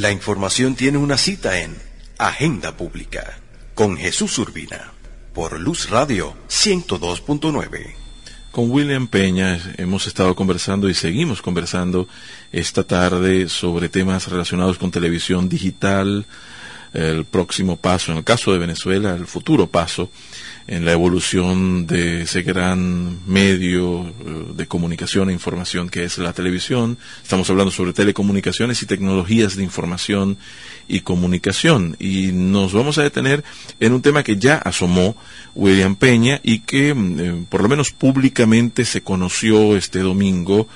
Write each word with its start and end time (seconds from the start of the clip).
La 0.00 0.12
información 0.12 0.76
tiene 0.76 0.96
una 0.96 1.18
cita 1.18 1.60
en 1.60 1.76
Agenda 2.18 2.76
Pública 2.76 3.40
con 3.74 3.96
Jesús 3.96 4.38
Urbina 4.38 4.92
por 5.34 5.58
Luz 5.58 5.90
Radio 5.90 6.36
102.9. 6.48 7.96
Con 8.52 8.70
William 8.70 9.08
Peña 9.08 9.60
hemos 9.76 10.06
estado 10.06 10.36
conversando 10.36 10.88
y 10.88 10.94
seguimos 10.94 11.42
conversando 11.42 12.06
esta 12.52 12.84
tarde 12.84 13.48
sobre 13.48 13.88
temas 13.88 14.28
relacionados 14.28 14.78
con 14.78 14.92
televisión 14.92 15.48
digital, 15.48 16.26
el 16.92 17.24
próximo 17.24 17.76
paso, 17.76 18.12
en 18.12 18.18
el 18.18 18.24
caso 18.24 18.52
de 18.52 18.58
Venezuela, 18.58 19.16
el 19.16 19.26
futuro 19.26 19.66
paso 19.66 20.12
en 20.68 20.84
la 20.84 20.92
evolución 20.92 21.86
de 21.86 22.22
ese 22.22 22.42
gran 22.42 23.26
medio 23.26 24.06
eh, 24.06 24.12
de 24.54 24.66
comunicación 24.66 25.30
e 25.30 25.32
información 25.32 25.88
que 25.88 26.04
es 26.04 26.18
la 26.18 26.34
televisión. 26.34 26.98
Estamos 27.22 27.48
hablando 27.48 27.72
sobre 27.72 27.94
telecomunicaciones 27.94 28.82
y 28.82 28.86
tecnologías 28.86 29.56
de 29.56 29.64
información 29.64 30.36
y 30.86 31.00
comunicación. 31.00 31.96
Y 31.98 32.32
nos 32.32 32.74
vamos 32.74 32.98
a 32.98 33.02
detener 33.02 33.44
en 33.80 33.94
un 33.94 34.02
tema 34.02 34.22
que 34.22 34.36
ya 34.36 34.56
asomó 34.58 35.16
William 35.54 35.96
Peña 35.96 36.38
y 36.42 36.60
que 36.60 36.92
mm, 36.92 37.20
eh, 37.20 37.44
por 37.48 37.62
lo 37.62 37.70
menos 37.70 37.90
públicamente 37.90 38.84
se 38.84 39.00
conoció 39.00 39.74
este 39.74 40.00
domingo 40.00 40.68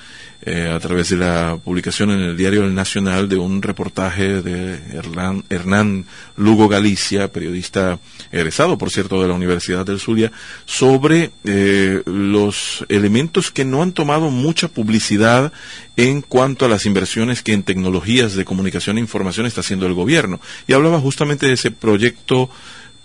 eh, 0.44 0.68
a 0.74 0.80
través 0.80 1.10
de 1.10 1.16
la 1.16 1.56
publicación 1.62 2.10
en 2.10 2.20
el 2.20 2.36
diario 2.36 2.64
El 2.64 2.74
Nacional 2.74 3.28
de 3.28 3.36
un 3.36 3.62
reportaje 3.62 4.42
de 4.42 4.74
Hernán, 4.92 5.44
Hernán 5.48 6.04
Lugo 6.36 6.68
Galicia, 6.68 7.28
periodista 7.28 8.00
egresado, 8.32 8.76
por 8.76 8.90
cierto, 8.90 9.22
de 9.22 9.28
la 9.28 9.34
Universidad 9.34 9.86
del 9.86 10.00
Zulia, 10.00 10.32
sobre 10.64 11.30
eh, 11.44 12.02
los 12.06 12.84
elementos 12.88 13.52
que 13.52 13.64
no 13.64 13.82
han 13.82 13.92
tomado 13.92 14.30
mucha 14.30 14.66
publicidad 14.66 15.52
en 15.96 16.22
cuanto 16.22 16.64
a 16.64 16.68
las 16.68 16.86
inversiones 16.86 17.42
que 17.42 17.52
en 17.52 17.62
tecnologías 17.62 18.34
de 18.34 18.44
comunicación 18.44 18.96
e 18.96 19.00
información 19.00 19.46
está 19.46 19.60
haciendo 19.60 19.86
el 19.86 19.94
gobierno. 19.94 20.40
Y 20.66 20.72
hablaba 20.72 20.98
justamente 20.98 21.46
de 21.46 21.52
ese 21.52 21.70
proyecto 21.70 22.50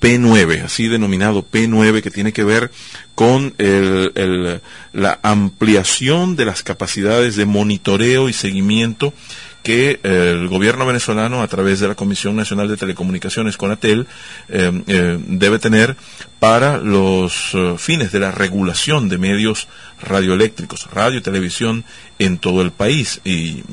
P9, 0.02 0.64
así 0.64 0.88
denominado 0.88 1.46
P9, 1.50 2.02
que 2.02 2.12
tiene 2.12 2.34
que 2.34 2.44
ver 2.44 2.72
con 3.16 3.54
la 4.94 5.20
ampliación 5.24 6.36
de 6.36 6.46
las 6.46 6.64
capacidades 6.64 7.36
de 7.36 7.46
monitoreo 7.46 8.30
y 8.30 8.34
seguimiento 8.34 9.14
que 9.68 10.00
eh, 10.02 10.32
el 10.32 10.48
gobierno 10.48 10.86
venezolano, 10.86 11.42
a 11.42 11.48
través 11.50 11.82
de 11.82 11.90
la 11.90 11.96
Comisión 11.96 12.38
Nacional 12.38 12.70
de 12.70 12.78
Telecomunicaciones, 12.78 13.58
CONATEL, 13.58 14.08
eh, 14.48 14.84
eh, 14.88 15.20
debe 15.28 15.60
tener 15.60 15.98
para 16.40 16.78
los 16.78 17.54
fines 17.78 18.14
de 18.14 18.20
la 18.22 18.32
regulación 18.32 19.10
de 19.10 19.18
medios 19.18 19.68
radioeléctricos, 20.02 20.88
radio 20.94 21.18
y 21.18 21.22
televisión 21.22 21.84
en 22.18 22.38
todo 22.38 22.62
el 22.62 22.72
país. 22.72 23.20
Y 23.26 23.64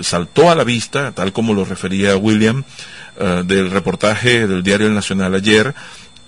saltó 0.00 0.50
a 0.50 0.54
la 0.54 0.64
vista, 0.64 1.12
tal 1.12 1.32
como 1.32 1.54
lo 1.54 1.64
refería 1.64 2.14
William, 2.16 2.64
del 3.18 3.70
reportaje 3.70 4.46
del 4.46 4.62
diario 4.62 4.86
El 4.86 4.94
Nacional 4.94 5.34
ayer, 5.34 5.74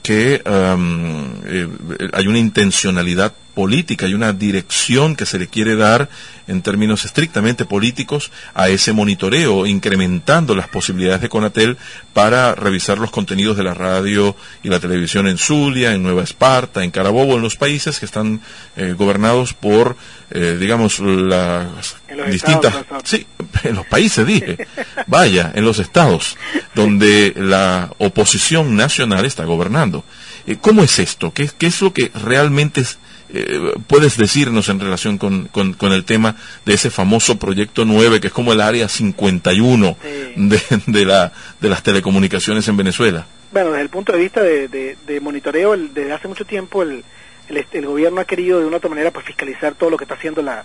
que 0.02 0.42
hay 0.44 2.27
una 2.27 2.38
intencionalidad 2.38 3.32
política 3.55 4.06
y 4.06 4.14
una 4.14 4.33
dirección 4.33 5.16
que 5.16 5.27
se 5.27 5.38
le 5.38 5.48
quiere 5.48 5.77
dar 5.77 6.08
en 6.47 6.62
términos 6.62 7.05
estrictamente 7.05 7.64
políticos 7.64 8.30
a 8.55 8.69
ese 8.69 8.92
monitoreo, 8.92 9.66
incrementando 9.66 10.55
las 10.55 10.69
posibilidades 10.69 11.22
de 11.22 11.28
Conatel 11.28 11.78
para 12.12 12.55
revisar 12.55 12.98
los 12.98 13.11
contenidos 13.11 13.56
de 13.56 13.64
la 13.64 13.74
radio 13.74 14.36
y 14.62 14.69
la 14.69 14.80
televisión 14.80 15.27
en 15.27 15.38
Zulia, 15.38 15.94
en 15.94 16.02
Nueva 16.02 16.22
Esparta, 16.22 16.84
en 16.84 16.91
Carabobo, 16.91 17.36
en 17.36 17.42
los 17.42 17.56
países 17.56 17.98
que 17.98 18.06
están 18.06 18.41
eh, 18.77 18.94
gobernados 18.96 19.55
por, 19.55 19.96
eh, 20.30 20.56
digamos, 20.61 20.98
las 21.00 21.96
distintas... 22.30 22.74
sí, 23.05 23.27
en 23.64 23.77
los 23.77 23.86
países 23.86 24.27
dije. 24.27 24.66
Vaya, 25.06 25.52
en 25.55 25.64
los 25.64 25.78
estados 25.78 26.36
donde 26.74 27.33
la 27.36 27.91
oposición 27.98 28.77
nacional 28.77 29.24
está 29.24 29.44
gobernando. 29.44 30.05
Eh, 30.46 30.56
¿Cómo 30.61 30.83
es 30.83 30.98
esto? 30.98 31.33
¿Qué, 31.33 31.48
¿Qué, 31.56 31.66
es 31.66 31.80
lo 31.80 31.92
que 31.92 32.11
realmente 32.14 32.83
es, 32.83 32.98
eh, 33.34 33.72
puedes 33.86 34.17
decirnos 34.17 34.68
en 34.68 34.80
relación 34.80 35.18
con, 35.18 35.46
con, 35.48 35.92
el 35.92 36.05
tema 36.05 36.36
de 36.64 36.74
ese 36.74 36.90
famoso 36.90 37.39
proyecto 37.39 37.84
9, 37.84 38.20
que 38.20 38.28
es 38.28 38.33
como 38.33 38.52
el 38.52 38.61
área 38.61 38.89
51 38.89 39.96
de, 40.36 40.61
de, 40.86 41.05
la, 41.05 41.33
de 41.61 41.68
las 41.68 41.83
telecomunicaciones 41.83 42.67
en 42.68 42.77
Venezuela? 42.77 43.27
Bueno, 43.52 43.70
desde 43.70 43.83
el 43.83 43.89
punto 43.89 44.12
de 44.12 44.18
vista 44.18 44.42
de, 44.42 44.96
de, 45.06 45.20
monitoreo, 45.20 45.77
desde 45.77 46.12
hace 46.12 46.28
mucho 46.28 46.45
tiempo 46.45 46.83
el, 46.83 47.05
el, 47.48 47.86
gobierno 47.86 48.20
ha 48.20 48.24
querido 48.24 48.61
de 48.61 48.67
una 48.67 48.78
otra 48.78 48.90
manera 48.90 49.11
pues, 49.11 49.27
fiscalizar 49.27 49.74
todo 49.74 49.90
lo 49.90 49.96
que 49.96 50.05
está 50.05 50.14
haciendo 50.14 50.42
la, 50.42 50.64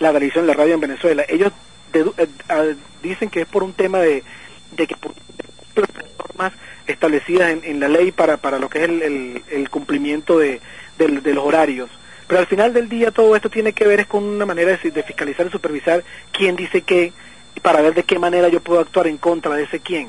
la 0.00 0.12
televisión 0.12 0.44
y 0.44 0.48
la 0.48 0.54
radio 0.54 0.74
en 0.74 0.80
Venezuela. 0.80 1.24
Ellos 1.28 1.52
eh, 1.92 2.74
dicen 3.02 3.30
que 3.30 3.42
es 3.42 3.46
por 3.46 3.62
un 3.62 3.72
tema 3.72 4.00
de, 4.00 4.24
de 4.76 4.86
que 4.86 4.96
por 4.96 5.14
normas 6.18 6.52
establecidas 6.86 7.52
en, 7.52 7.62
en, 7.64 7.80
la 7.80 7.88
ley 7.88 8.12
para, 8.12 8.36
para 8.36 8.58
lo 8.58 8.68
que 8.68 8.78
es 8.78 8.84
el, 8.84 9.42
el, 9.50 9.70
cumplimiento 9.70 10.38
de, 10.38 10.60
de 10.98 11.34
los 11.34 11.44
horarios. 11.44 11.90
Pero 12.26 12.40
al 12.40 12.46
final 12.46 12.72
del 12.72 12.88
día 12.88 13.10
todo 13.10 13.36
esto 13.36 13.50
tiene 13.50 13.72
que 13.72 13.86
ver 13.86 14.00
es 14.00 14.06
con 14.06 14.24
una 14.24 14.46
manera 14.46 14.76
de, 14.76 15.02
fiscalizar 15.02 15.46
y 15.46 15.50
supervisar 15.50 16.02
quién 16.32 16.56
dice 16.56 16.82
qué, 16.82 17.12
para 17.62 17.82
ver 17.82 17.94
de 17.94 18.04
qué 18.04 18.18
manera 18.18 18.48
yo 18.48 18.60
puedo 18.60 18.80
actuar 18.80 19.06
en 19.06 19.18
contra 19.18 19.54
de 19.54 19.64
ese 19.64 19.80
quién. 19.80 20.08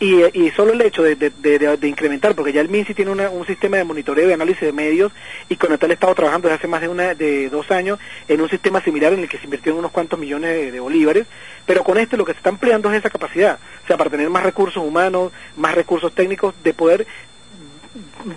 Y, 0.00 0.22
y 0.32 0.52
solo 0.52 0.74
el 0.74 0.80
hecho 0.82 1.02
de, 1.02 1.16
de, 1.16 1.88
incrementar, 1.88 2.36
porque 2.36 2.52
ya 2.52 2.60
el 2.60 2.68
MINSI 2.68 2.94
tiene 2.94 3.10
un 3.10 3.46
sistema 3.46 3.78
de 3.78 3.84
monitoreo 3.84 4.30
y 4.30 4.32
análisis 4.32 4.60
de 4.60 4.72
medios 4.72 5.10
y 5.48 5.56
con 5.56 5.72
el 5.72 5.78
tal 5.80 5.90
he 5.90 5.94
estado 5.94 6.14
trabajando 6.14 6.46
desde 6.46 6.58
hace 6.58 6.68
más 6.68 6.82
de, 6.82 6.88
una, 6.88 7.14
de 7.16 7.50
dos 7.50 7.72
años 7.72 7.98
en 8.28 8.40
un 8.40 8.48
sistema 8.48 8.80
similar 8.80 9.12
en 9.12 9.20
el 9.20 9.28
que 9.28 9.38
se 9.38 9.44
invirtieron 9.44 9.80
unos 9.80 9.90
cuantos 9.90 10.16
millones 10.16 10.72
de, 10.72 10.78
bolívares, 10.78 11.26
pero 11.66 11.82
con 11.82 11.98
este 11.98 12.16
lo 12.16 12.24
que 12.24 12.30
se 12.30 12.38
está 12.38 12.50
empleando 12.50 12.92
es 12.92 12.98
esa 12.98 13.10
capacidad, 13.10 13.58
o 13.82 13.86
sea, 13.88 13.96
para 13.96 14.08
tener 14.08 14.30
más 14.30 14.44
recursos 14.44 14.84
humanos, 14.84 15.32
más 15.56 15.74
recursos 15.74 16.14
técnicos, 16.14 16.54
de 16.62 16.74
poder 16.74 17.04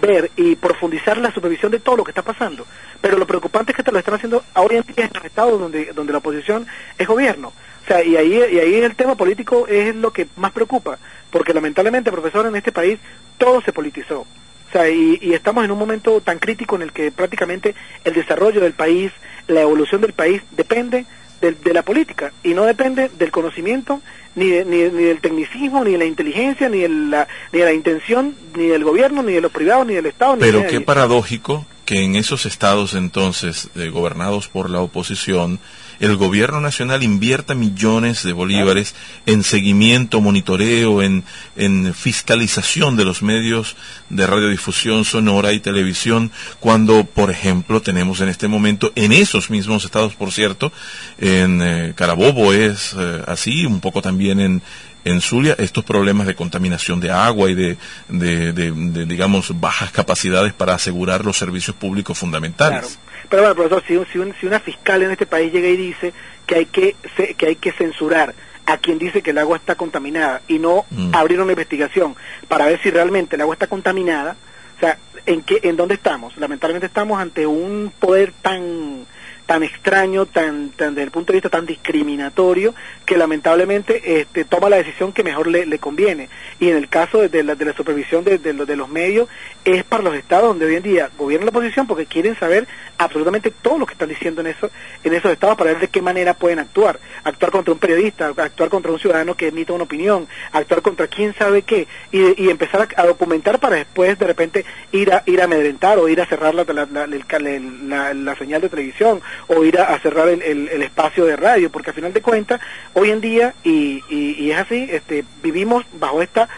ver 0.01 0.31
y 0.35 0.55
profundizar 0.55 1.17
la 1.17 1.33
supervisión 1.33 1.71
de 1.71 1.79
todo 1.79 1.97
lo 1.97 2.03
que 2.03 2.11
está 2.11 2.21
pasando. 2.21 2.65
Pero 3.01 3.17
lo 3.17 3.27
preocupante 3.27 3.71
es 3.71 3.75
que 3.75 3.83
te 3.83 3.91
lo 3.91 3.99
están 3.99 4.15
haciendo 4.15 4.43
ahora 4.53 4.77
en 4.77 4.83
día 4.83 5.05
en 5.05 5.11
los 5.13 5.25
estados 5.25 5.59
donde, 5.59 5.93
donde 5.93 6.13
la 6.13 6.19
oposición 6.19 6.67
es 6.97 7.07
gobierno. 7.07 7.49
O 7.83 7.87
sea, 7.87 8.03
y 8.03 8.15
ahí, 8.15 8.33
y 8.33 8.59
ahí 8.59 8.75
el 8.75 8.95
tema 8.95 9.15
político 9.15 9.67
es 9.67 9.95
lo 9.95 10.11
que 10.11 10.27
más 10.35 10.51
preocupa, 10.51 10.99
porque 11.31 11.53
lamentablemente, 11.53 12.11
profesor, 12.11 12.45
en 12.45 12.55
este 12.55 12.71
país 12.71 12.99
todo 13.37 13.61
se 13.61 13.73
politizó. 13.73 14.21
O 14.21 14.71
sea, 14.71 14.87
y, 14.89 15.17
y 15.21 15.33
estamos 15.33 15.65
en 15.65 15.71
un 15.71 15.79
momento 15.79 16.21
tan 16.21 16.39
crítico 16.39 16.75
en 16.75 16.83
el 16.83 16.93
que 16.93 17.11
prácticamente 17.11 17.75
el 18.05 18.13
desarrollo 18.13 18.61
del 18.61 18.73
país, 18.73 19.11
la 19.47 19.61
evolución 19.61 19.99
del 20.01 20.13
país 20.13 20.41
depende 20.51 21.05
de, 21.41 21.73
la 21.73 21.81
política 21.81 22.31
y 22.43 22.53
no 22.53 22.65
depende 22.65 23.09
del 23.17 23.31
conocimiento, 23.31 24.01
ni, 24.35 24.45
ni, 24.45 24.77
del 24.83 25.19
tecnicismo, 25.19 25.83
ni 25.83 25.93
de 25.93 25.97
la 25.97 26.05
inteligencia, 26.05 26.69
ni 26.69 26.79
de 26.79 26.89
la, 26.89 27.27
ni 27.51 27.59
de 27.59 27.65
la 27.65 27.73
intención, 27.73 28.35
ni 28.55 28.67
del 28.67 28.83
gobierno, 28.83 29.23
ni 29.23 29.33
de 29.33 29.41
los 29.41 29.51
privados, 29.51 29.87
ni 29.87 29.95
del 29.95 30.05
Estado. 30.05 30.37
Pero 30.39 30.65
qué 30.67 30.81
paradójico 30.81 31.65
que 31.85 32.03
en 32.03 32.15
esos 32.15 32.45
estados 32.45 32.93
entonces 32.93 33.69
eh, 33.75 33.89
gobernados 33.89 34.47
por 34.47 34.69
la 34.69 34.79
oposición, 34.81 35.59
el 36.01 36.17
gobierno 36.17 36.59
nacional 36.59 37.03
invierta 37.03 37.53
millones 37.53 38.23
de 38.23 38.33
bolívares 38.33 38.95
en 39.27 39.43
seguimiento, 39.43 40.19
monitoreo, 40.19 41.03
en, 41.03 41.23
en 41.55 41.93
fiscalización 41.93 42.97
de 42.97 43.05
los 43.05 43.21
medios 43.21 43.75
de 44.09 44.25
radiodifusión 44.25 45.05
sonora 45.05 45.53
y 45.53 45.59
televisión, 45.59 46.31
cuando, 46.59 47.03
por 47.03 47.29
ejemplo, 47.29 47.83
tenemos 47.83 48.19
en 48.19 48.29
este 48.29 48.47
momento, 48.47 48.91
en 48.95 49.11
esos 49.11 49.51
mismos 49.51 49.85
estados, 49.85 50.15
por 50.15 50.31
cierto, 50.31 50.73
en 51.19 51.61
eh, 51.61 51.93
Carabobo 51.95 52.51
es 52.51 52.95
eh, 52.97 53.23
así, 53.27 53.67
un 53.67 53.79
poco 53.79 54.01
también 54.01 54.39
en, 54.39 54.63
en 55.05 55.21
Zulia 55.21 55.55
estos 55.59 55.83
problemas 55.83 56.25
de 56.25 56.33
contaminación 56.33 56.99
de 56.99 57.11
agua 57.11 57.51
y 57.51 57.53
de, 57.53 57.77
de, 58.09 59.05
digamos, 59.05 59.59
bajas 59.59 59.91
capacidades 59.91 60.53
para 60.53 60.73
asegurar 60.73 61.25
los 61.25 61.37
servicios 61.37 61.75
públicos 61.75 62.17
fundamentales. 62.17 62.97
Pero 63.31 63.43
bueno, 63.43 63.55
profesor, 63.55 64.05
si, 64.11 64.21
si, 64.41 64.45
una 64.45 64.59
fiscal 64.59 65.01
en 65.03 65.11
este 65.11 65.25
país 65.25 65.53
llega 65.53 65.69
y 65.69 65.77
dice 65.77 66.11
que 66.45 66.55
hay 66.55 66.65
que, 66.65 66.97
que 67.37 67.45
hay 67.45 67.55
que 67.55 67.71
censurar 67.71 68.35
a 68.65 68.77
quien 68.77 68.99
dice 68.99 69.21
que 69.21 69.29
el 69.29 69.37
agua 69.37 69.55
está 69.55 69.75
contaminada 69.75 70.41
y 70.49 70.59
no 70.59 70.85
mm. 70.89 71.15
abrir 71.15 71.39
una 71.39 71.53
investigación 71.53 72.17
para 72.49 72.65
ver 72.65 72.81
si 72.81 72.91
realmente 72.91 73.37
el 73.37 73.41
agua 73.41 73.55
está 73.55 73.67
contaminada, 73.67 74.35
o 74.75 74.79
sea, 74.81 74.97
¿en, 75.25 75.43
qué, 75.43 75.61
¿en 75.63 75.77
dónde 75.77 75.95
estamos? 75.95 76.35
Lamentablemente 76.35 76.87
estamos 76.87 77.21
ante 77.21 77.47
un 77.47 77.93
poder 77.97 78.33
tan 78.41 79.05
tan 79.51 79.63
extraño, 79.63 80.27
tan, 80.27 80.69
tan 80.69 80.95
desde 80.95 81.03
el 81.03 81.11
punto 81.11 81.33
de 81.33 81.35
vista 81.35 81.49
tan 81.49 81.65
discriminatorio, 81.65 82.73
que 83.05 83.17
lamentablemente 83.17 84.21
este, 84.21 84.45
toma 84.45 84.69
la 84.69 84.77
decisión 84.77 85.11
que 85.11 85.25
mejor 85.25 85.47
le, 85.47 85.77
conviene. 85.77 86.29
Y 86.61 86.69
en 86.69 86.77
el 86.77 86.87
caso 86.87 87.27
de, 87.27 87.43
la, 87.43 87.55
de 87.55 87.65
la, 87.65 87.73
supervisión 87.73 88.23
de, 88.23 88.77
los 88.77 88.87
medios, 88.87 89.27
es 89.65 89.83
para 89.83 90.03
los 90.03 90.15
estados 90.15 90.47
donde 90.47 90.67
hoy 90.67 90.75
en 90.75 90.83
día 90.83 91.09
gobierna 91.17 91.47
la 91.47 91.49
oposición 91.49 91.85
porque 91.85 92.05
quieren 92.05 92.39
saber 92.39 92.65
absolutamente 92.97 93.51
todo 93.51 93.79
lo 93.79 93.85
que 93.85 93.91
están 93.91 94.07
diciendo 94.07 94.39
en, 94.39 94.47
eso, 94.47 94.71
en 95.03 95.13
esos 95.13 95.29
estados 95.29 95.57
para 95.57 95.71
ver 95.71 95.81
de 95.81 95.89
qué 95.89 96.01
manera 96.01 96.33
pueden 96.33 96.59
actuar. 96.59 97.01
Actuar 97.25 97.51
contra 97.51 97.73
un 97.73 97.79
periodista, 97.79 98.27
actuar 98.27 98.69
contra 98.69 98.89
un 98.89 98.99
ciudadano 98.99 99.35
que 99.35 99.49
emita 99.49 99.73
una 99.73 99.83
opinión, 99.83 100.29
actuar 100.53 100.81
contra 100.81 101.07
quién 101.07 101.35
sabe 101.35 101.63
qué, 101.63 101.89
y, 102.13 102.49
empezar 102.49 102.87
a, 102.95 103.05
documentar 103.05 103.59
para 103.59 103.75
después 103.75 104.17
de 104.17 104.27
repente 104.27 104.65
ir 104.93 105.11
a, 105.11 105.23
ir 105.25 105.41
a 105.41 105.43
amedrentar 105.43 105.97
o 105.97 106.07
ir 106.07 106.21
a 106.21 106.25
cerrar 106.25 106.55
la, 106.55 106.63
la 106.63 108.35
señal 108.37 108.61
de 108.61 108.69
televisión 108.69 109.21
o 109.47 109.63
ir 109.63 109.79
a, 109.79 109.97
cerrar 109.99 110.29
el, 110.29 110.41
el, 110.41 110.81
espacio 110.81 111.25
de 111.25 111.35
radio, 111.35 111.71
porque 111.71 111.91
al 111.91 111.95
final 111.95 112.13
de 112.13 112.21
cuentas, 112.21 112.61
hoy 112.93 113.11
en 113.11 113.21
día, 113.21 113.53
y, 113.63 114.03
y, 114.09 114.35
y 114.39 114.51
es 114.51 114.57
así, 114.57 114.87
este, 114.91 115.25
vivimos 115.41 115.85
bajo 115.93 116.21
esta 116.21 116.49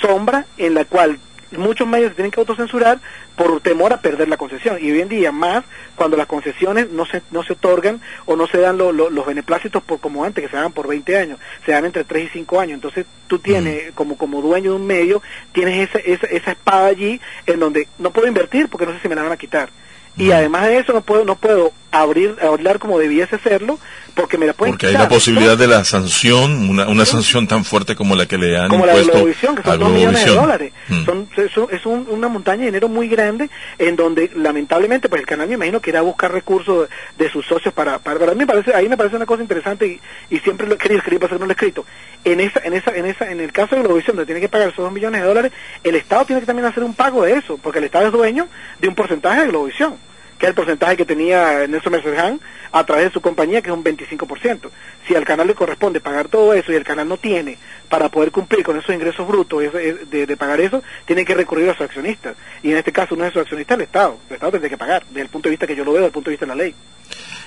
sombra 0.00 0.46
en 0.56 0.74
la 0.74 0.84
cual 0.84 1.18
muchos 1.56 1.88
medios 1.88 2.10
se 2.10 2.16
tienen 2.16 2.30
que 2.30 2.40
autocensurar 2.40 3.00
por 3.36 3.60
temor 3.60 3.92
a 3.92 4.00
perder 4.00 4.28
la 4.28 4.36
concesión. 4.36 4.78
Y 4.80 4.90
hoy 4.90 5.00
en 5.00 5.08
día, 5.08 5.32
más 5.32 5.64
cuando 5.94 6.16
las 6.16 6.26
concesiones 6.26 6.90
no 6.90 7.06
se, 7.06 7.22
no 7.30 7.42
se 7.42 7.54
otorgan 7.54 8.00
o 8.26 8.36
no 8.36 8.46
se 8.46 8.58
dan 8.58 8.76
los 8.76 9.26
beneplácitos 9.26 9.82
por, 9.82 10.00
como 10.00 10.24
antes, 10.24 10.44
que 10.44 10.50
se 10.50 10.56
dan 10.56 10.72
por 10.72 10.88
20 10.88 11.16
años, 11.16 11.38
se 11.64 11.72
dan 11.72 11.84
entre 11.84 12.04
3 12.04 12.26
y 12.26 12.28
5 12.30 12.60
años. 12.60 12.74
Entonces 12.74 13.06
tú 13.28 13.38
tienes, 13.38 13.92
como, 13.92 14.18
como 14.18 14.42
dueño 14.42 14.72
de 14.72 14.76
un 14.76 14.86
medio, 14.86 15.22
tienes 15.52 15.88
esa, 15.88 15.98
esa, 15.98 16.26
esa 16.26 16.50
espada 16.52 16.86
allí 16.86 17.20
en 17.46 17.60
donde 17.60 17.88
no 17.98 18.10
puedo 18.10 18.26
invertir 18.26 18.68
porque 18.68 18.86
no 18.86 18.92
sé 18.92 19.00
si 19.00 19.08
me 19.08 19.14
la 19.14 19.22
van 19.22 19.32
a 19.32 19.36
quitar. 19.36 19.70
Y 20.16 20.32
además 20.32 20.66
de 20.66 20.78
eso 20.78 20.92
no 20.92 21.00
puedo, 21.00 21.24
no 21.24 21.36
puedo 21.36 21.72
abrir, 21.90 22.36
hablar 22.42 22.78
como 22.78 22.98
debiese 22.98 23.36
hacerlo, 23.36 23.78
porque 24.14 24.36
me 24.36 24.46
la 24.46 24.52
pueden 24.52 24.72
Porque 24.72 24.88
hay 24.88 24.94
la 24.94 25.08
posibilidad 25.08 25.56
de 25.56 25.66
la 25.66 25.84
sanción, 25.84 26.68
una, 26.68 26.88
una 26.88 27.04
sanción 27.04 27.46
tan 27.46 27.64
fuerte 27.64 27.94
como 27.94 28.16
la 28.16 28.26
que 28.26 28.36
le 28.36 28.58
han 28.58 28.68
como 28.68 28.84
impuesto 28.84 29.12
la 29.12 29.24
de 29.24 29.34
que 29.34 29.62
son 29.62 29.78
dos 29.78 29.90
millones 29.90 30.24
de 30.24 30.30
dólares. 30.32 30.72
Mm. 30.88 31.04
Son, 31.04 31.28
es, 31.70 31.86
una 31.86 32.28
montaña 32.28 32.60
de 32.60 32.66
dinero 32.66 32.88
muy 32.88 33.08
grande 33.08 33.48
en 33.78 33.96
donde 33.96 34.30
lamentablemente 34.34 35.08
pues 35.08 35.20
el 35.20 35.26
canal 35.26 35.48
me 35.48 35.54
imagino 35.54 35.80
que 35.80 35.90
irá 35.90 36.00
a 36.00 36.02
buscar 36.02 36.32
recursos 36.32 36.88
de, 37.16 37.30
sus 37.30 37.46
socios 37.46 37.72
para, 37.72 37.98
para, 37.98 38.32
mí 38.32 38.40
me 38.40 38.46
parece, 38.46 38.74
ahí 38.74 38.88
me 38.88 38.96
parece 38.96 39.16
una 39.16 39.26
cosa 39.26 39.42
interesante 39.42 39.86
y, 39.86 40.34
y 40.34 40.40
siempre 40.40 40.66
lo 40.66 40.74
he 40.74 40.78
querido 40.78 40.98
escribir, 40.98 41.20
para 41.20 41.38
lo 41.38 41.46
he 41.46 41.52
escrito. 41.52 41.86
En 42.24 42.40
esa, 42.40 42.60
en 42.64 42.74
esa, 42.74 42.90
en 42.96 43.06
esa, 43.06 43.30
en 43.30 43.40
el 43.40 43.52
caso 43.52 43.76
de 43.76 43.82
Globovisión, 43.82 44.16
donde 44.16 44.26
tiene 44.26 44.40
que 44.40 44.48
pagar 44.48 44.68
esos 44.68 44.84
dos 44.84 44.92
millones 44.92 45.20
de 45.20 45.26
dólares, 45.26 45.52
el 45.84 45.94
Estado 45.94 46.24
tiene 46.24 46.40
que 46.40 46.46
también 46.46 46.66
hacer 46.66 46.82
un 46.82 46.94
pago 46.94 47.22
de 47.22 47.34
eso, 47.34 47.56
porque 47.58 47.78
el 47.78 47.84
Estado 47.84 48.06
es 48.06 48.12
dueño 48.12 48.48
de 48.80 48.88
un 48.88 48.94
porcentaje 48.94 49.42
de 49.42 49.46
Globovisión 49.48 50.07
que 50.38 50.46
es 50.46 50.50
el 50.50 50.54
porcentaje 50.54 50.96
que 50.96 51.04
tenía 51.04 51.66
Nelson 51.66 51.92
Mercerhan 51.92 52.40
a 52.70 52.84
través 52.84 53.06
de 53.06 53.10
su 53.10 53.20
compañía, 53.20 53.60
que 53.60 53.70
es 53.70 53.76
un 53.76 53.82
25%. 53.82 54.70
Si 55.06 55.14
al 55.14 55.24
canal 55.24 55.46
le 55.46 55.54
corresponde 55.54 56.00
pagar 56.00 56.28
todo 56.28 56.52
eso 56.54 56.72
y 56.72 56.76
el 56.76 56.84
canal 56.84 57.08
no 57.08 57.16
tiene 57.16 57.58
para 57.88 58.08
poder 58.08 58.30
cumplir 58.30 58.62
con 58.62 58.78
esos 58.78 58.94
ingresos 58.94 59.26
brutos 59.26 59.62
de, 59.72 60.36
pagar 60.36 60.60
eso, 60.60 60.82
tiene 61.06 61.24
que 61.24 61.34
recurrir 61.34 61.68
a 61.70 61.72
sus 61.72 61.82
accionistas. 61.82 62.36
Y 62.62 62.70
en 62.70 62.78
este 62.78 62.92
caso 62.92 63.14
uno 63.14 63.24
de 63.24 63.32
sus 63.32 63.42
accionistas 63.42 63.76
el 63.76 63.84
Estado. 63.84 64.18
El 64.28 64.34
Estado 64.34 64.52
tendría 64.52 64.70
que 64.70 64.78
pagar, 64.78 65.04
desde 65.08 65.22
el 65.22 65.28
punto 65.28 65.48
de 65.48 65.50
vista 65.50 65.66
que 65.66 65.74
yo 65.74 65.84
lo 65.84 65.92
veo, 65.92 66.02
desde 66.02 66.06
el 66.06 66.12
punto 66.12 66.30
de 66.30 66.32
vista 66.32 66.46
de 66.46 66.54
la 66.54 66.62
ley. 66.62 66.74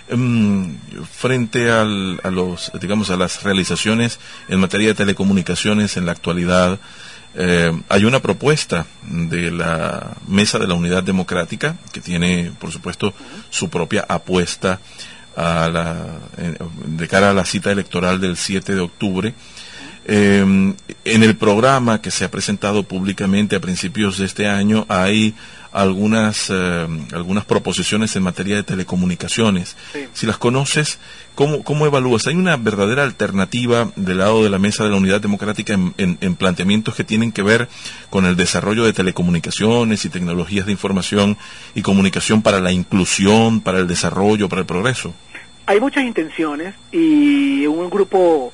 Em, 0.10 0.78
frente 1.10 1.70
al, 1.70 2.20
a 2.24 2.32
los, 2.32 2.72
digamos, 2.82 3.12
a 3.12 3.18
las 3.18 3.44
realizaciones 3.44 4.20
en 4.50 4.60
materia 4.60 4.88
de 4.88 4.96
telecomunicaciones 4.96 5.96
en 5.96 6.06
la 6.06 6.12
actualidad, 6.12 6.80
eh, 7.36 7.72
hay 7.88 8.06
una 8.06 8.20
propuesta 8.20 8.86
de 9.04 9.52
la 9.52 10.18
Mesa 10.28 10.60
de 10.60 10.68
la 10.68 10.74
Unidad 10.74 11.04
Democrática 11.04 11.78
que 11.92 12.02
tiene, 12.02 12.52
por 12.60 12.72
supuesto, 12.72 13.14
su 13.50 13.70
propia 13.70 14.06
apuesta 14.08 14.80
a 15.36 15.70
la, 15.70 16.20
de 16.86 17.08
cara 17.08 17.30
a 17.30 17.34
la 17.34 17.46
cita 17.46 17.72
electoral 17.72 18.20
del 18.20 18.36
7 18.36 18.76
de 18.76 18.82
octubre. 18.82 19.34
Eh, 20.06 20.40
en 21.06 21.24
el 21.24 21.38
programa 21.38 22.02
que 22.02 22.12
se 22.12 22.26
ha 22.26 22.32
presentado 22.32 22.84
públicamente 22.84 23.56
a 23.56 23.62
principios 23.62 24.18
de 24.18 24.26
este 24.26 24.48
año 24.48 24.86
hay 24.90 25.36
algunas, 25.72 26.50
eh, 26.50 26.88
algunas 27.14 27.46
proposiciones 27.46 28.16
en 28.16 28.24
materia 28.24 28.56
de 28.56 28.64
telecomunicaciones. 28.64 29.78
Si 30.14 30.26
las 30.26 30.38
conoces, 30.38 31.00
¿cómo, 31.36 31.64
¿cómo 31.64 31.86
evalúas? 31.86 32.28
¿Hay 32.28 32.36
una 32.36 32.58
verdadera 32.58 33.04
alternativa 33.04 33.92
del 33.96 34.18
lado 34.20 34.44
de 34.44 34.50
la 34.50 34.60
mesa 34.60 34.84
de 34.84 34.90
la 34.90 34.98
Unidad 34.98 35.22
Democrática 35.22 35.74
en, 35.74 35.94
en, 35.98 36.36
planteamientos 36.36 36.96
que 36.96 37.04
tienen 37.04 37.32
que 37.32 37.42
ver 37.42 37.70
con 38.10 38.26
el 38.26 38.36
desarrollo 38.36 38.84
de 38.84 38.94
telecomunicaciones 38.94 40.06
y 40.06 40.10
tecnologías 40.10 40.66
de 40.66 40.74
información 40.74 41.38
y 41.76 41.82
comunicación 41.82 42.42
para 42.42 42.60
la 42.60 42.72
inclusión, 42.72 43.62
para 43.62 43.80
el 43.80 43.88
desarrollo, 43.88 44.50
para 44.50 44.62
el 44.62 44.68
progreso? 44.68 45.14
Hay 45.68 45.80
muchas 45.80 46.04
intenciones 46.04 46.76
y 46.92 47.66
un 47.66 47.90
grupo 47.90 48.54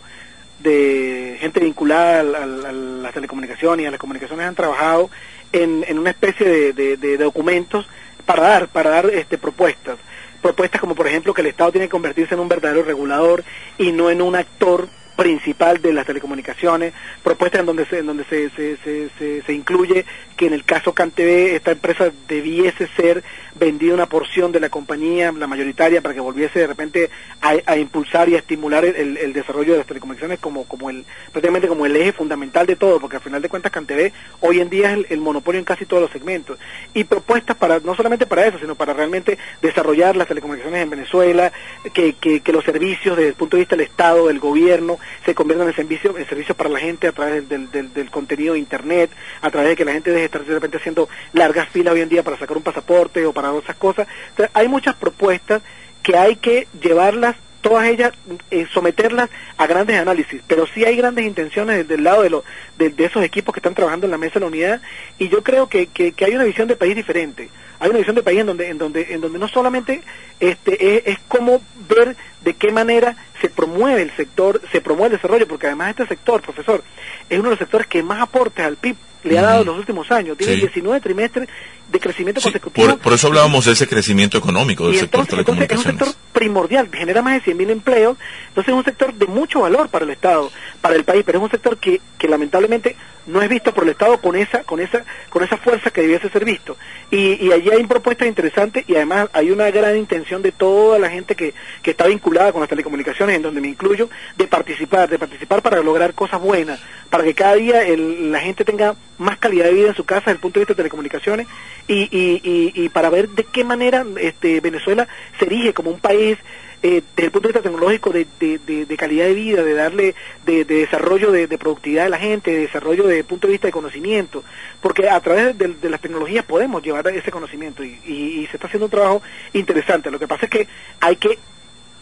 gente 1.47 1.61
vinculada 1.61 2.19
a, 2.19 2.23
las 2.23 3.13
telecomunicaciones 3.13 3.83
y 3.83 3.87
a 3.87 3.91
las 3.91 3.99
comunicaciones 3.99 4.45
han 4.45 4.55
trabajado 4.55 5.09
en, 5.53 5.85
en 5.87 5.97
una 5.97 6.09
especie 6.09 6.73
de, 6.73 6.97
de, 6.97 7.17
documentos 7.17 7.87
para 8.25 8.43
dar, 8.43 8.67
para 8.67 8.89
dar 8.89 9.05
este, 9.07 9.37
propuestas. 9.37 9.97
Propuestas 10.41 10.81
como, 10.81 10.93
por 10.93 11.07
ejemplo, 11.07 11.33
que 11.33 11.41
el 11.41 11.47
Estado 11.47 11.71
tiene 11.71 11.87
que 11.87 11.91
convertirse 11.91 12.33
en 12.33 12.41
un 12.41 12.49
verdadero 12.49 12.83
regulador 12.83 13.43
y 13.77 13.91
no 13.91 14.09
en 14.09 14.21
un 14.21 14.35
actor 14.35 14.89
principal 15.17 15.81
de 15.81 15.91
las 15.91 16.05
telecomunicaciones, 16.05 16.93
propuestas 17.23 17.61
en 17.61 17.65
donde 17.65 17.85
se, 17.87 17.97
en 17.97 18.05
donde 18.05 18.23
se, 18.25 18.49
se, 18.51 18.77
se, 18.77 19.41
se, 19.41 19.53
incluye 19.53 20.05
que 20.37 20.45
en 20.45 20.53
el 20.53 20.63
caso 20.63 20.93
CanTV 20.93 21.55
esta 21.55 21.71
empresa 21.71 22.11
debiese 22.27 22.87
ser 22.95 23.23
vendida 23.55 23.95
una 23.95 24.05
porción 24.05 24.51
de 24.51 24.59
la 24.59 24.69
compañía, 24.69 25.31
la 25.31 25.47
mayoritaria, 25.47 26.01
para 26.01 26.13
que 26.13 26.21
volviese 26.21 26.59
de 26.59 26.67
repente 26.67 27.09
a, 27.41 27.77
impulsar 27.77 28.29
y 28.29 28.35
a 28.35 28.37
estimular 28.37 28.85
el, 28.85 29.33
desarrollo 29.33 29.71
de 29.71 29.79
las 29.79 29.87
telecomunicaciones 29.87 30.39
como, 30.39 30.89
el, 30.91 31.03
prácticamente 31.31 31.67
como 31.67 31.87
el 31.87 31.95
eje 31.95 32.13
fundamental 32.13 32.67
de 32.67 32.75
todo, 32.75 32.99
porque 32.99 33.15
al 33.15 33.23
final 33.23 33.41
de 33.41 33.49
cuentas 33.49 33.71
CanTV 33.71 34.11
hoy 34.41 34.59
en 34.59 34.69
día 34.69 34.93
es 34.93 35.07
el, 35.09 35.19
monopolio 35.19 35.57
en 35.57 35.65
casi 35.65 35.87
todos 35.87 36.03
los 36.03 36.11
segmentos. 36.11 36.59
Y 36.93 37.05
propuestas 37.05 37.57
para, 37.57 37.79
no 37.79 37.95
solamente 37.95 38.27
para 38.27 38.45
eso, 38.45 38.59
sino 38.59 38.75
para 38.75 38.93
realmente 38.93 39.39
desarrollar 39.63 40.15
las 40.15 40.27
telecomunicaciones 40.27 40.83
en 40.83 40.89
Venezuela, 40.91 41.51
que 41.91 42.51
los 42.53 42.63
servicios 42.63 43.17
desde 43.17 43.29
el 43.29 43.35
punto 43.35 43.57
de 43.57 43.61
vista 43.61 43.75
del 43.75 43.87
Estado, 43.87 44.27
del 44.27 44.39
gobierno, 44.39 44.99
se 45.25 45.35
conviertan 45.35 45.67
en 45.67 45.75
servicios 45.75 46.15
en 46.17 46.27
servicio 46.27 46.55
para 46.55 46.69
la 46.69 46.79
gente 46.79 47.07
a 47.07 47.11
través 47.11 47.47
del, 47.47 47.69
del, 47.71 47.93
del, 47.93 48.11
contenido 48.11 48.53
de 48.53 48.59
Internet, 48.59 49.11
a 49.41 49.49
través 49.49 49.69
de 49.69 49.75
que 49.75 49.85
la 49.85 49.93
gente 49.93 50.11
deje 50.11 50.21
de 50.21 50.25
estar 50.25 50.45
de 50.45 50.53
repente 50.53 50.77
haciendo 50.77 51.09
largas 51.33 51.69
filas 51.69 51.93
hoy 51.93 52.01
en 52.01 52.09
día 52.09 52.23
para 52.23 52.37
sacar 52.37 52.57
un 52.57 52.63
pasaporte 52.63 53.25
o 53.25 53.33
para 53.33 53.51
otras 53.53 53.77
cosas. 53.77 54.07
hay 54.53 54.67
muchas 54.67 54.95
propuestas 54.95 55.61
que 56.03 56.17
hay 56.17 56.35
que 56.37 56.67
llevarlas 56.81 57.35
todas 57.61 57.87
ellas 57.87 58.13
eh, 58.51 58.65
someterlas 58.73 59.29
a 59.57 59.67
grandes 59.67 59.99
análisis, 59.99 60.41
pero 60.47 60.65
sí 60.67 60.85
hay 60.85 60.95
grandes 60.95 61.25
intenciones 61.25 61.87
del 61.87 62.03
lado 62.03 62.21
de, 62.21 62.29
lo, 62.29 62.43
de, 62.77 62.93
esos 63.03 63.23
equipos 63.23 63.53
que 63.53 63.59
están 63.59 63.73
trabajando 63.73 64.05
en 64.07 64.11
la 64.11 64.17
mesa 64.17 64.35
de 64.35 64.39
la 64.41 64.45
unidad 64.47 64.81
y 65.17 65.27
yo 65.29 65.43
creo 65.43 65.67
que, 65.67 65.87
que, 65.87 66.13
hay 66.23 66.35
una 66.35 66.45
visión 66.45 66.67
de 66.67 66.75
país 66.75 66.95
diferente, 66.95 67.49
hay 67.79 67.89
una 67.89 67.99
visión 67.99 68.15
de 68.15 68.23
país 68.23 68.39
en 68.39 68.47
donde, 68.47 68.69
en 68.69 68.77
donde, 68.77 69.13
en 69.13 69.21
donde 69.21 69.39
no 69.39 69.47
solamente 69.47 70.01
este, 70.39 70.97
es, 70.97 71.07
es 71.07 71.19
como 71.27 71.61
ver 71.89 72.15
de 72.41 72.53
qué 72.55 72.71
manera 72.71 73.15
se 73.41 73.49
promueve 73.49 74.01
el 74.01 74.11
sector, 74.15 74.61
se 74.71 74.81
promueve 74.81 75.15
el 75.15 75.21
desarrollo, 75.21 75.47
porque 75.47 75.67
además 75.67 75.91
este 75.91 76.07
sector, 76.07 76.41
profesor, 76.41 76.83
es 77.29 77.39
uno 77.39 77.49
de 77.49 77.55
los 77.55 77.59
sectores 77.59 77.87
que 77.87 78.03
más 78.03 78.21
aportes 78.21 78.65
al 78.65 78.77
PIB 78.77 78.95
le 79.23 79.37
ha 79.37 79.41
dado 79.41 79.61
en 79.61 79.67
los 79.67 79.77
últimos 79.77 80.11
años. 80.11 80.37
Tiene 80.37 80.55
19 80.55 81.01
trimestres 81.01 81.49
de 81.89 81.99
crecimiento 81.99 82.41
consecutivo. 82.41 82.97
Por, 82.97 83.13
eso 83.13 83.27
hablábamos 83.27 83.65
de 83.65 83.71
ese 83.71 83.87
crecimiento 83.87 84.37
económico 84.37 84.87
del 84.87 84.99
sector 84.99 85.21
entonces, 85.21 85.39
entonces 85.39 85.71
es 85.71 85.77
un 85.77 85.83
sector 85.83 86.07
primordial, 86.33 86.89
genera 86.93 87.21
más 87.21 87.43
de 87.43 87.53
100.000 87.53 87.69
empleos, 87.71 88.17
entonces 88.49 88.73
es 88.73 88.77
un 88.77 88.83
sector 88.83 89.13
de 89.13 89.25
mucho 89.25 89.61
valor 89.61 89.89
para 89.89 90.05
el 90.05 90.11
Estado, 90.11 90.51
para 90.81 90.95
el 90.95 91.03
país, 91.03 91.23
pero 91.25 91.39
es 91.39 91.43
un 91.43 91.51
sector 91.51 91.77
que, 91.77 92.01
que 92.17 92.27
lamentablemente 92.27 92.95
no 93.27 93.41
es 93.41 93.49
visto 93.49 93.73
por 93.73 93.83
el 93.83 93.91
Estado 93.91 94.19
con 94.19 94.35
esa, 94.35 94.63
con 94.63 94.79
esa, 94.79 95.03
con 95.29 95.43
esa 95.43 95.57
fuerza 95.57 95.91
que 95.91 96.01
debiese 96.01 96.29
ser 96.29 96.45
visto. 96.45 96.77
Y, 97.11 97.45
y 97.45 97.51
allí 97.51 97.69
hay 97.69 97.85
propuestas 97.85 98.27
interesantes 98.27 98.85
y 98.87 98.95
además 98.95 99.29
hay 99.33 99.51
una 99.51 99.69
gran 99.69 99.97
intención 99.97 100.41
de 100.41 100.51
toda 100.51 100.97
la 100.97 101.09
gente 101.09 101.35
que, 101.35 101.53
que 101.81 101.91
está 101.91 102.07
vinculada 102.07 102.51
con 102.51 102.61
las 102.61 102.69
telecomunicaciones, 102.69 103.35
en 103.35 103.41
donde 103.41 103.61
me 103.61 103.67
incluyo, 103.67 104.09
de 104.37 104.47
participar, 104.47 105.09
de 105.09 105.19
participar 105.19 105.61
para 105.61 105.81
lograr 105.81 106.13
cosas 106.13 106.41
buenas, 106.41 106.79
para 107.09 107.23
que 107.23 107.33
cada 107.33 107.55
día 107.55 107.81
la 107.97 108.39
gente 108.39 108.63
tenga 108.63 108.95
más 109.17 109.37
calidad 109.37 109.65
de 109.65 109.73
vida 109.73 109.87
en 109.89 109.95
su 109.95 110.05
casa 110.05 110.21
desde 110.21 110.33
el 110.33 110.39
punto 110.39 110.59
de 110.59 110.61
vista 110.61 110.73
de 110.73 110.77
telecomunicaciones 110.77 111.47
y, 111.87 112.09
y, 112.11 112.71
y, 112.73 112.89
para 112.89 113.09
ver 113.09 113.29
de 113.29 113.43
qué 113.45 113.63
manera 113.63 114.05
este, 114.19 114.59
Venezuela 114.59 115.07
se 115.39 115.45
erige 115.45 115.73
como 115.73 115.89
un 115.89 115.99
país 115.99 116.37
eh, 116.83 117.01
desde 117.15 117.25
el 117.25 117.31
punto 117.31 117.47
de 117.47 117.53
vista 117.53 117.69
tecnológico 117.69 118.11
de, 118.11 118.27
de, 118.39 118.97
calidad 118.97 119.25
de 119.25 119.33
vida, 119.33 119.63
de 119.63 119.73
darle 119.73 120.15
de, 120.45 120.63
desarrollo 120.63 121.31
de, 121.31 121.47
productividad 121.57 122.03
de 122.03 122.09
la 122.09 122.19
gente, 122.19 122.51
de 122.51 122.59
desarrollo 122.61 123.03
desde 123.03 123.19
el 123.19 123.25
punto 123.25 123.47
de 123.47 123.53
vista 123.53 123.67
de 123.67 123.71
conocimiento, 123.71 124.43
porque 124.79 125.09
a 125.09 125.19
través 125.19 125.57
de, 125.57 125.89
las 125.89 126.01
tecnologías 126.01 126.45
podemos 126.45 126.83
llevar 126.83 127.07
ese 127.07 127.31
conocimiento 127.31 127.83
y, 127.83 127.99
y, 128.05 128.47
se 128.47 128.57
está 128.57 128.67
haciendo 128.67 128.85
un 128.85 128.91
trabajo 128.91 129.23
interesante. 129.53 130.11
Lo 130.11 130.19
que 130.19 130.27
pasa 130.27 130.45
es 130.45 130.51
que 130.51 130.67
hay 130.99 131.15
que 131.15 131.39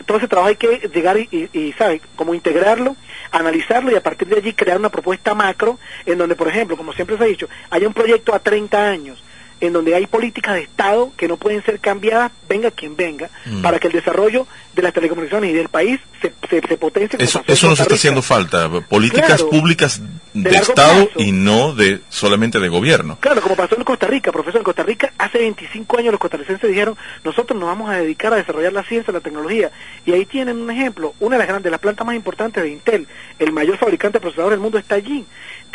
todo 0.05 0.17
ese 0.17 0.27
trabajo 0.27 0.49
hay 0.49 0.57
que 0.57 0.89
llegar 0.93 1.17
y, 1.17 1.49
y, 1.53 1.73
¿sabe? 1.73 2.01
Como 2.17 2.33
integrarlo, 2.33 2.97
analizarlo 3.31 3.91
y 3.91 3.95
a 3.95 4.03
partir 4.03 4.27
de 4.27 4.37
allí 4.37 4.53
crear 4.53 4.77
una 4.77 4.89
propuesta 4.89 5.33
macro 5.33 5.79
en 6.05 6.17
donde, 6.17 6.35
por 6.35 6.49
ejemplo, 6.49 6.75
como 6.75 6.91
siempre 6.91 7.17
se 7.17 7.23
ha 7.23 7.27
dicho, 7.27 7.47
haya 7.69 7.87
un 7.87 7.93
proyecto 7.93 8.35
a 8.35 8.39
30 8.39 8.89
años 8.89 9.23
en 9.62 9.74
donde 9.74 9.95
hay 9.95 10.07
políticas 10.07 10.55
de 10.55 10.62
Estado 10.62 11.12
que 11.17 11.27
no 11.27 11.38
pueden 11.38 11.63
ser 11.63 11.79
cambiadas, 11.79 12.31
venga 12.50 12.71
quien 12.71 12.95
venga, 12.95 13.29
mm. 13.45 13.62
para 13.62 13.79
que 13.79 13.88
el 13.88 13.93
desarrollo 13.93 14.47
de 14.75 14.81
las 14.81 14.93
telecomunicaciones 14.93 15.51
y 15.51 15.53
del 15.53 15.69
país 15.69 16.00
se, 16.21 16.33
se, 16.50 16.77
potencie. 16.77 17.17
Eso, 17.21 17.43
eso 17.47 17.69
nos 17.69 17.79
está 17.79 17.95
haciendo 17.95 18.21
falta, 18.21 18.69
políticas 18.89 19.41
públicas 19.43 20.01
de, 20.33 20.50
Estado 20.50 21.09
y 21.15 21.31
no 21.31 21.74
de 21.74 22.01
solamente 22.09 22.59
de 22.59 22.67
gobierno. 22.67 23.17
Claro, 23.19 23.41
como 23.41 23.55
pasó 23.55 23.75
en 23.75 23.83
Costa 23.83 24.07
Rica, 24.07 24.31
profesor, 24.31 24.59
en 24.59 24.63
Costa 24.63 24.83
Rica 24.83 25.13
hace 25.17 25.38
25 25.39 25.97
años 25.97 26.12
los 26.12 26.19
costarricenses 26.19 26.69
dijeron, 26.69 26.97
nosotros 27.24 27.57
nos 27.57 27.67
vamos 27.67 27.89
a 27.89 27.97
dedicar 27.97 28.33
a 28.33 28.38
desarrollar 28.38 28.74
la 28.74 28.83
ciencia, 28.83 29.13
la 29.13 29.21
tecnología, 29.21 29.71
y 30.05 30.12
ahí 30.12 30.25
tienen 30.25 30.57
un 30.57 30.69
ejemplo, 30.69 31.13
una 31.19 31.35
de 31.35 31.39
las 31.39 31.47
grandes, 31.47 31.71
las 31.71 31.79
plantas 31.79 32.05
más 32.05 32.15
importantes 32.15 32.63
de 32.63 32.69
Intel, 32.69 33.07
el 33.39 33.51
mayor 33.51 33.77
fabricante 33.77 34.17
de 34.17 34.21
procesadores 34.21 34.57
del 34.57 34.63
mundo 34.63 34.77
está 34.77 34.95
allí, 34.95 35.25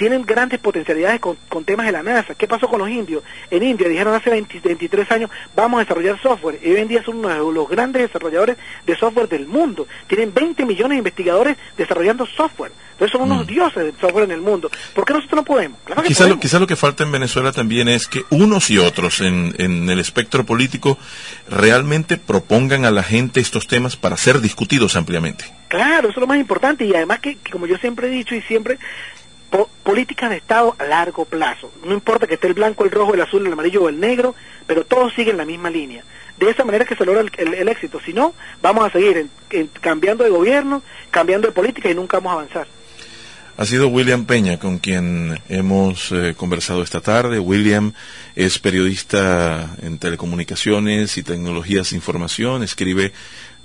tienen 0.01 0.25
grandes 0.25 0.59
potencialidades 0.59 1.21
con, 1.21 1.37
temas 1.67 1.85
de 1.85 1.93
la 1.93 2.03
NASA. 2.03 2.35
¿Qué 2.35 2.49
pasó 2.49 2.67
con 2.69 2.79
los 2.79 2.89
indios? 2.89 3.23
En 3.51 3.63
India 3.63 3.87
dijeron 3.87 4.15
hace 4.15 4.31
23 4.31 5.11
años, 5.13 5.31
vamos 5.55 5.77
a 5.77 5.81
desarrollar 5.83 6.19
software, 6.23 6.59
y 6.63 6.71
hoy 6.71 6.81
en 6.81 6.89
día 6.89 7.03
son 7.03 7.19
uno 7.19 7.29
de 7.29 7.37
los 7.53 7.69
grandes 7.69 8.01
desarrolladores 8.01 8.57
de 8.87 8.97
software 8.97 9.29
del 9.29 9.47
mundo, 9.47 9.87
tienen 10.07 10.33
20 10.33 10.65
millones 10.65 10.93
de 10.93 10.99
investigadores 11.01 11.59
desarrollando 11.77 12.25
software, 12.25 12.73
entonces 12.93 13.13
son 13.13 13.31
unos 13.31 13.45
mm. 13.45 13.49
dioses 13.51 13.85
de 13.85 13.93
software 14.01 14.25
en 14.25 14.31
el 14.31 14.41
mundo. 14.41 14.71
¿Por 14.95 15.05
qué 15.05 15.13
nosotros 15.13 15.37
no 15.37 15.45
podemos? 15.45 15.79
quizás 16.07 16.31
Lo, 16.31 16.41
quizá 16.41 16.59
lo 16.59 16.67
que 16.67 16.77
falta 16.77 17.05
en 17.05 17.13
Venezuela 17.13 17.53
también 17.53 17.87
es 17.89 18.07
que 18.07 18.25
unos 18.31 18.71
y 18.71 18.79
otros 18.79 19.21
en, 19.21 19.55
en 19.59 19.91
el 19.91 19.99
espectro 19.99 20.47
político 20.47 20.97
realmente 21.51 22.17
propongan 22.17 22.87
a 22.87 22.91
la 22.91 23.03
gente 23.03 23.41
estos 23.41 23.67
temas 23.67 23.97
para 23.97 24.17
ser 24.17 24.41
discutidos 24.41 24.97
ampliamente. 24.97 25.45
Claro, 25.69 26.09
eso 26.09 26.19
es 26.19 26.21
lo 26.23 26.27
más 26.27 26.39
importante 26.39 26.87
y 26.87 26.95
además 26.95 27.21
que, 27.21 27.37
como 27.53 27.67
yo 27.67 27.77
siempre 27.77 28.09
he 28.09 28.11
dicho 28.11 28.35
y 28.35 28.41
siempre 28.43 28.79
política 29.83 30.29
de 30.29 30.37
Estado 30.37 30.75
a 30.79 30.85
largo 30.85 31.25
plazo. 31.25 31.73
No 31.85 31.93
importa 31.93 32.27
que 32.27 32.35
esté 32.35 32.47
el 32.47 32.55
blanco, 32.55 32.85
el 32.85 32.91
rojo, 32.91 33.15
el 33.15 33.21
azul, 33.21 33.47
el 33.47 33.53
amarillo 33.53 33.83
o 33.83 33.89
el 33.89 34.01
negro, 34.01 34.35
pero 34.67 34.85
todos 34.85 35.13
siguen 35.15 35.37
la 35.37 35.45
misma 35.45 35.71
línea. 35.71 36.05
De 36.39 36.49
esa 36.49 36.65
manera 36.65 36.85
que 36.85 36.97
se 36.97 37.05
logra 37.05 37.21
el, 37.21 37.69
éxito. 37.69 38.01
Si 38.01 38.13
no, 38.13 38.35
vamos 38.63 38.85
a 38.87 38.91
seguir 38.91 39.29
cambiando 39.81 40.25
de 40.25 40.31
gobierno, 40.31 40.83
cambiando 41.11 41.49
de 41.49 41.53
política 41.53 41.91
y 41.91 41.95
nunca 41.95 42.19
vamos 42.19 42.31
a 42.31 42.35
avanzar. 42.35 42.67
Ha 43.57 43.67
sido 43.67 43.89
William 43.89 44.25
Peña 44.25 44.59
con 44.59 44.79
quien 44.79 45.39
hemos 45.51 46.13
eh, 46.13 46.35
conversado 46.35 46.83
esta 46.83 47.03
tarde. 47.03 47.39
William 47.39 47.93
es 48.35 48.59
periodista 48.59 49.77
en 49.83 49.99
telecomunicaciones 49.99 51.19
y 51.19 51.23
tecnologías 51.23 51.91
de 51.91 51.97
información, 51.97 52.63
escribe 52.63 53.13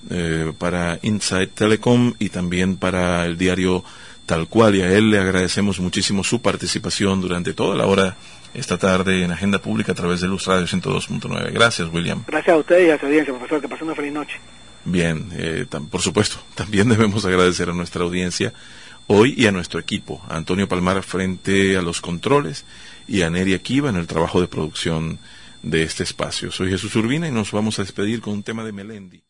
eh, 0.09 0.51
para 0.57 0.99
Inside 1.01 1.47
Telecom 1.47 2.13
y 2.19 2.29
también 2.29 2.75
para 2.75 3.25
el 3.25 3.37
diario 3.37 3.85
Tal 4.25 4.47
cual, 4.47 4.75
y 4.75 4.81
a 4.81 4.91
él 4.91 5.11
le 5.11 5.19
agradecemos 5.19 5.79
muchísimo 5.79 6.23
su 6.23 6.41
participación 6.41 7.21
durante 7.21 7.53
toda 7.53 7.75
la 7.75 7.85
hora 7.85 8.17
esta 8.55 8.77
tarde 8.77 9.23
en 9.23 9.31
Agenda 9.31 9.59
Pública 9.59 9.91
a 9.91 9.95
través 9.95 10.21
de 10.21 10.27
Luz 10.27 10.45
Radio 10.45 10.65
102.9. 10.65 11.51
Gracias, 11.51 11.87
William. 11.91 12.23
Gracias 12.25 12.55
a 12.55 12.57
usted 12.57 12.87
y 12.87 12.89
a 12.89 12.97
su 12.97 13.05
audiencia, 13.05 13.33
profesor. 13.33 13.61
Que 13.61 13.69
pasen 13.69 13.87
una 13.87 13.95
feliz 13.95 14.13
noche. 14.13 14.39
Bien, 14.85 15.29
eh, 15.33 15.65
por 15.91 16.01
supuesto, 16.01 16.37
también 16.55 16.89
debemos 16.89 17.25
agradecer 17.25 17.69
a 17.69 17.73
nuestra 17.73 18.03
audiencia 18.03 18.53
hoy 19.07 19.35
y 19.37 19.45
a 19.45 19.51
nuestro 19.51 19.79
equipo, 19.79 20.23
a 20.27 20.37
Antonio 20.37 20.67
Palmar 20.67 21.03
frente 21.03 21.77
a 21.77 21.81
los 21.81 22.01
controles 22.01 22.65
y 23.07 23.21
a 23.21 23.29
Neria 23.29 23.59
Kiva 23.59 23.89
en 23.89 23.97
el 23.97 24.07
trabajo 24.07 24.41
de 24.41 24.47
producción 24.47 25.19
de 25.61 25.83
este 25.83 26.03
espacio. 26.03 26.51
Soy 26.51 26.69
Jesús 26.69 26.95
Urbina 26.95 27.27
y 27.27 27.31
nos 27.31 27.51
vamos 27.51 27.77
a 27.77 27.83
despedir 27.83 28.21
con 28.21 28.33
un 28.33 28.43
tema 28.43 28.63
de 28.63 28.71
Melendi. 28.71 29.24